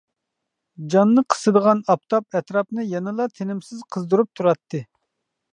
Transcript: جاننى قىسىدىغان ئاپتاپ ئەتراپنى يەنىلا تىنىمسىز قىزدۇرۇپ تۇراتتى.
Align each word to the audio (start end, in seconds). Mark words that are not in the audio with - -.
جاننى 0.93 1.23
قىسىدىغان 1.33 1.83
ئاپتاپ 1.95 2.39
ئەتراپنى 2.39 2.89
يەنىلا 2.95 3.31
تىنىمسىز 3.37 3.87
قىزدۇرۇپ 3.97 4.33
تۇراتتى. 4.41 4.87